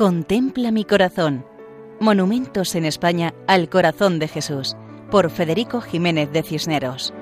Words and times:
Contempla 0.00 0.70
mi 0.70 0.86
corazón. 0.86 1.44
Monumentos 2.00 2.74
en 2.74 2.86
España 2.86 3.34
al 3.46 3.68
corazón 3.68 4.18
de 4.18 4.28
Jesús, 4.28 4.74
por 5.10 5.30
Federico 5.30 5.82
Jiménez 5.82 6.32
de 6.32 6.42
Cisneros. 6.42 7.12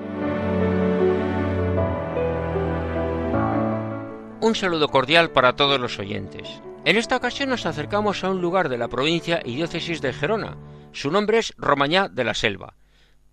Un 4.39 4.55
saludo 4.55 4.87
cordial 4.87 5.31
para 5.31 5.57
todos 5.57 5.77
los 5.77 5.99
oyentes. 5.99 6.61
En 6.85 6.95
esta 6.95 7.17
ocasión 7.17 7.49
nos 7.49 7.65
acercamos 7.65 8.23
a 8.23 8.29
un 8.29 8.39
lugar 8.39 8.69
de 8.69 8.77
la 8.77 8.87
provincia 8.87 9.41
y 9.43 9.57
diócesis 9.57 9.99
de 9.99 10.13
Gerona. 10.13 10.55
Su 10.93 11.11
nombre 11.11 11.39
es 11.39 11.53
Romañá 11.57 12.07
de 12.07 12.23
la 12.23 12.33
Selva. 12.33 12.75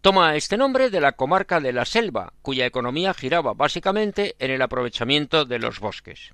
Toma 0.00 0.34
este 0.34 0.56
nombre 0.56 0.90
de 0.90 1.00
la 1.00 1.12
comarca 1.12 1.60
de 1.60 1.72
la 1.72 1.84
Selva, 1.84 2.32
cuya 2.42 2.66
economía 2.66 3.14
giraba 3.14 3.54
básicamente 3.54 4.34
en 4.40 4.50
el 4.50 4.60
aprovechamiento 4.60 5.44
de 5.44 5.60
los 5.60 5.78
bosques. 5.78 6.32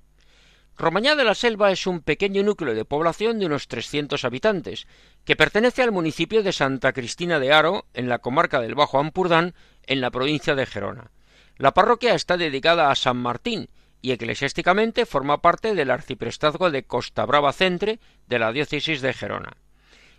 Romañá 0.75 1.15
de 1.15 1.23
la 1.23 1.35
Selva 1.35 1.71
es 1.71 1.85
un 1.85 2.01
pequeño 2.01 2.41
núcleo 2.41 2.73
de 2.73 2.83
población 2.83 3.37
de 3.37 3.45
unos 3.45 3.67
300 3.67 4.25
habitantes, 4.25 4.87
que 5.23 5.35
pertenece 5.35 5.83
al 5.83 5.91
municipio 5.91 6.41
de 6.41 6.51
Santa 6.51 6.93
Cristina 6.93 7.39
de 7.39 7.53
Aro, 7.53 7.85
en 7.93 8.09
la 8.09 8.19
comarca 8.19 8.59
del 8.59 8.73
Bajo 8.73 8.99
Ampurdán, 8.99 9.53
en 9.85 10.01
la 10.01 10.09
provincia 10.09 10.55
de 10.55 10.65
Gerona. 10.65 11.11
La 11.57 11.73
parroquia 11.73 12.15
está 12.15 12.37
dedicada 12.37 12.89
a 12.89 12.95
San 12.95 13.17
Martín 13.17 13.69
y 14.01 14.11
eclesiásticamente 14.11 15.05
forma 15.05 15.41
parte 15.41 15.75
del 15.75 15.91
arciprestazgo 15.91 16.71
de 16.71 16.83
Costa 16.83 17.25
Brava 17.25 17.53
Centre 17.53 17.99
de 18.27 18.39
la 18.39 18.51
diócesis 18.51 19.01
de 19.01 19.13
Gerona. 19.13 19.57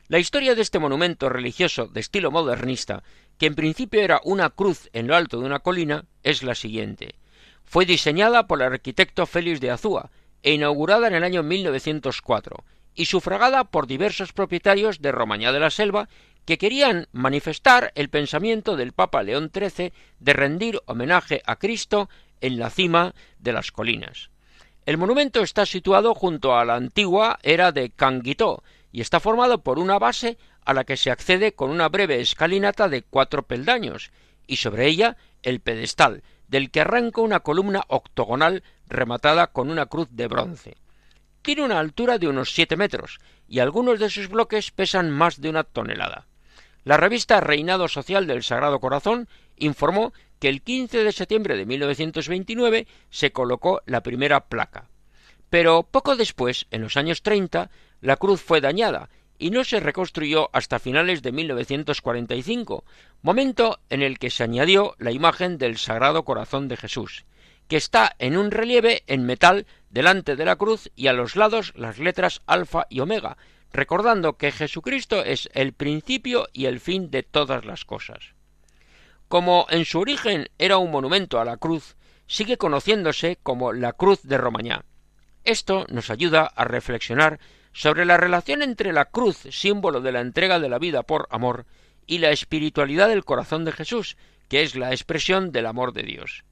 La 0.06 0.18
historia 0.18 0.54
de 0.54 0.62
este 0.62 0.78
monumento 0.78 1.28
religioso 1.28 1.88
de 1.88 2.00
estilo 2.00 2.30
modernista, 2.30 3.02
que 3.38 3.46
en 3.46 3.56
principio 3.56 4.02
era 4.02 4.20
una 4.22 4.50
cruz 4.50 4.88
en 4.92 5.08
lo 5.08 5.16
alto 5.16 5.40
de 5.40 5.46
una 5.46 5.58
colina, 5.58 6.04
es 6.22 6.42
la 6.42 6.54
siguiente. 6.54 7.16
Fue 7.64 7.86
diseñada 7.86 8.46
por 8.46 8.60
el 8.60 8.68
arquitecto 8.68 9.26
Félix 9.26 9.60
de 9.60 9.70
Azúa, 9.70 10.10
e 10.44 10.52
inaugurada 10.52 11.08
en 11.08 11.14
el 11.14 11.24
año 11.24 11.42
1904 11.42 12.64
y 12.94 13.06
sufragada 13.06 13.64
por 13.64 13.88
diversos 13.88 14.32
propietarios 14.32 15.00
de 15.00 15.10
Romañá 15.10 15.50
de 15.50 15.58
la 15.58 15.70
Selva 15.70 16.08
que 16.44 16.58
querían 16.58 17.08
manifestar 17.12 17.90
el 17.96 18.10
pensamiento 18.10 18.76
del 18.76 18.92
Papa 18.92 19.22
León 19.22 19.50
XIII 19.52 19.92
de 20.20 20.32
rendir 20.32 20.80
homenaje 20.84 21.42
a 21.46 21.56
Cristo 21.56 22.08
en 22.42 22.58
la 22.58 22.70
cima 22.70 23.14
de 23.38 23.54
las 23.54 23.72
colinas. 23.72 24.30
El 24.84 24.98
monumento 24.98 25.40
está 25.40 25.64
situado 25.64 26.14
junto 26.14 26.54
a 26.54 26.64
la 26.66 26.74
antigua 26.74 27.38
era 27.42 27.72
de 27.72 27.90
Canguitó 27.90 28.62
y 28.92 29.00
está 29.00 29.18
formado 29.18 29.62
por 29.62 29.78
una 29.78 29.98
base 29.98 30.36
a 30.66 30.74
la 30.74 30.84
que 30.84 30.98
se 30.98 31.10
accede 31.10 31.54
con 31.54 31.70
una 31.70 31.88
breve 31.88 32.20
escalinata 32.20 32.90
de 32.90 33.02
cuatro 33.02 33.44
peldaños 33.44 34.12
y 34.46 34.56
sobre 34.56 34.86
ella 34.86 35.16
el 35.42 35.60
pedestal, 35.60 36.22
del 36.48 36.70
que 36.70 36.82
arranca 36.82 37.22
una 37.22 37.40
columna 37.40 37.82
octogonal 37.88 38.62
rematada 38.88 39.48
con 39.48 39.70
una 39.70 39.86
cruz 39.86 40.08
de 40.10 40.28
bronce. 40.28 40.76
Tiene 41.42 41.62
una 41.62 41.78
altura 41.78 42.18
de 42.18 42.28
unos 42.28 42.54
siete 42.54 42.76
metros 42.76 43.20
y 43.48 43.58
algunos 43.58 44.00
de 44.00 44.10
sus 44.10 44.28
bloques 44.28 44.70
pesan 44.70 45.10
más 45.10 45.40
de 45.40 45.50
una 45.50 45.64
tonelada. 45.64 46.26
La 46.84 46.96
revista 46.96 47.40
Reinado 47.40 47.88
Social 47.88 48.26
del 48.26 48.42
Sagrado 48.42 48.78
Corazón 48.80 49.28
informó 49.56 50.12
que 50.38 50.48
el 50.48 50.62
15 50.62 51.04
de 51.04 51.12
septiembre 51.12 51.56
de 51.56 51.64
1929 51.64 52.86
se 53.10 53.32
colocó 53.32 53.80
la 53.86 54.02
primera 54.02 54.48
placa. 54.48 54.88
Pero 55.48 55.82
poco 55.84 56.16
después, 56.16 56.66
en 56.70 56.82
los 56.82 56.96
años 56.96 57.22
30, 57.22 57.70
la 58.00 58.16
cruz 58.16 58.42
fue 58.42 58.60
dañada 58.60 59.08
y 59.38 59.50
no 59.50 59.64
se 59.64 59.80
reconstruyó 59.80 60.50
hasta 60.52 60.78
finales 60.78 61.22
de 61.22 61.32
1945, 61.32 62.84
momento 63.22 63.80
en 63.88 64.02
el 64.02 64.18
que 64.18 64.30
se 64.30 64.44
añadió 64.44 64.94
la 64.98 65.10
imagen 65.10 65.58
del 65.58 65.78
Sagrado 65.78 66.24
Corazón 66.24 66.68
de 66.68 66.76
Jesús, 66.76 67.24
que 67.68 67.76
está 67.76 68.14
en 68.18 68.36
un 68.36 68.50
relieve 68.50 69.02
en 69.06 69.24
metal 69.24 69.66
delante 69.90 70.36
de 70.36 70.44
la 70.44 70.56
cruz 70.56 70.90
y 70.94 71.06
a 71.06 71.12
los 71.12 71.36
lados 71.36 71.72
las 71.76 71.98
letras 71.98 72.42
alfa 72.46 72.86
y 72.90 73.00
omega, 73.00 73.36
recordando 73.72 74.36
que 74.36 74.52
Jesucristo 74.52 75.24
es 75.24 75.48
el 75.52 75.72
principio 75.72 76.48
y 76.52 76.66
el 76.66 76.80
fin 76.80 77.10
de 77.10 77.22
todas 77.22 77.64
las 77.64 77.84
cosas. 77.84 78.34
Como 79.28 79.66
en 79.70 79.84
su 79.84 79.98
origen 79.98 80.48
era 80.58 80.78
un 80.78 80.90
monumento 80.90 81.40
a 81.40 81.44
la 81.44 81.56
cruz, 81.56 81.96
sigue 82.26 82.56
conociéndose 82.56 83.38
como 83.42 83.72
la 83.72 83.92
Cruz 83.92 84.22
de 84.22 84.38
Romañá. 84.38 84.84
Esto 85.44 85.86
nos 85.88 86.10
ayuda 86.10 86.46
a 86.46 86.64
reflexionar 86.64 87.40
sobre 87.72 88.04
la 88.04 88.16
relación 88.16 88.62
entre 88.62 88.92
la 88.92 89.06
cruz, 89.06 89.46
símbolo 89.50 90.00
de 90.00 90.12
la 90.12 90.20
entrega 90.20 90.60
de 90.60 90.68
la 90.68 90.78
vida 90.78 91.02
por 91.02 91.26
amor, 91.30 91.66
y 92.06 92.18
la 92.18 92.30
espiritualidad 92.30 93.08
del 93.08 93.24
corazón 93.24 93.64
de 93.64 93.72
Jesús, 93.72 94.16
que 94.48 94.62
es 94.62 94.76
la 94.76 94.92
expresión 94.92 95.52
del 95.52 95.66
amor 95.66 95.92
de 95.92 96.04
Dios. 96.04 96.44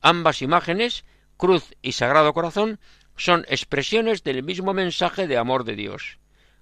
Ambas 0.00 0.42
imágenes, 0.42 1.04
cruz 1.36 1.74
y 1.82 1.92
sagrado 1.92 2.32
corazón, 2.32 2.78
son 3.16 3.44
expresiones 3.48 4.22
del 4.22 4.42
mismo 4.42 4.74
mensaje 4.74 5.26
de 5.26 5.38
amor 5.38 5.64
de 5.64 5.74
Dios, 5.74 6.18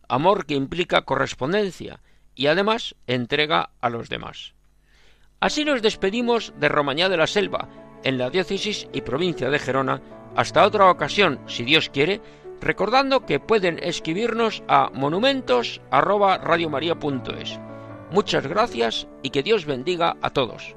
amor 0.09 0.47
que 0.47 0.55
implica 0.55 1.03
correspondencia 1.03 2.01
y 2.35 2.47
además 2.47 2.95
entrega 3.07 3.71
a 3.81 3.91
los 3.91 4.09
demás. 4.09 4.55
Así 5.41 5.65
nos 5.65 5.83
despedimos 5.83 6.55
de 6.59 6.69
Romañá 6.69 7.09
de 7.09 7.19
la 7.19 7.27
Selva, 7.27 7.69
en 8.05 8.19
la 8.19 8.31
diócesis 8.31 8.87
y 8.93 9.01
provincia 9.03 9.51
de 9.51 9.59
Gerona, 9.59 10.01
hasta 10.35 10.65
otra 10.65 10.89
ocasión, 10.91 11.41
si 11.47 11.65
Dios 11.65 11.91
quiere, 11.91 12.21
recordando 12.61 13.27
que 13.27 13.41
pueden 13.41 13.79
escribirnos 13.83 14.63
a 14.69 14.91
monumentos@radiomaria.es. 14.95 17.61
Muchas 18.11 18.47
gracias 18.47 19.09
y 19.23 19.31
que 19.31 19.43
Dios 19.43 19.65
bendiga 19.67 20.17
a 20.23 20.31
todos. 20.31 20.77